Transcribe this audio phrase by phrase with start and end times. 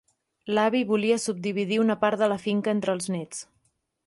[0.57, 3.47] L'avi volia subdividir una part de la finca entre els nets.